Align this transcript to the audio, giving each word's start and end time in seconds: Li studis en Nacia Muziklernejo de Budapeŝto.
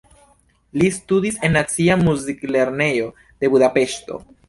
Li 0.81 0.89
studis 0.95 1.37
en 1.49 1.55
Nacia 1.59 1.99
Muziklernejo 2.07 3.15
de 3.23 3.55
Budapeŝto. 3.57 4.25